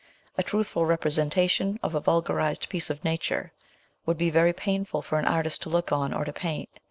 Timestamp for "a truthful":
0.35-0.87